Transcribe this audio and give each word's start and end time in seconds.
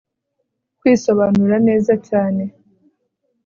kwisobanura 0.79 1.55
neza 1.67 1.93
cyane 2.07 2.43